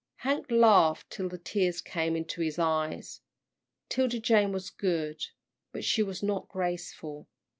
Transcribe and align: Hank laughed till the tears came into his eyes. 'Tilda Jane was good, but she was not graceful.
Hank 0.15 0.49
laughed 0.49 1.11
till 1.11 1.29
the 1.29 1.37
tears 1.37 1.79
came 1.79 2.15
into 2.15 2.41
his 2.41 2.57
eyes. 2.57 3.21
'Tilda 3.87 4.19
Jane 4.19 4.51
was 4.51 4.71
good, 4.71 5.27
but 5.71 5.83
she 5.83 6.01
was 6.01 6.23
not 6.23 6.49
graceful. 6.49 7.27